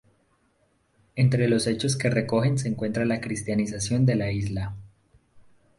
[1.15, 4.75] Entre los hechos que recogen se encuentra la cristianización de la isla.